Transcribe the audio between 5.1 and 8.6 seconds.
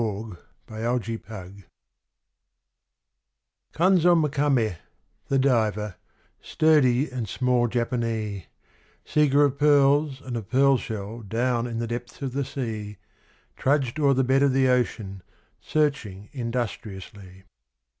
the diver, sturdy and small Japanee,